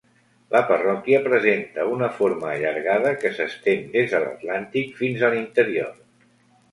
La 0.53 0.59
parròquia 0.69 1.17
presenta 1.25 1.83
una 1.95 2.07
forma 2.21 2.49
allargada 2.53 3.11
que 3.23 3.31
s'estén 3.35 3.83
des 3.97 4.15
de 4.15 4.23
l'Atlàntic 4.25 4.97
fins 5.03 5.27
a 5.29 5.31
l'interior. 5.35 5.93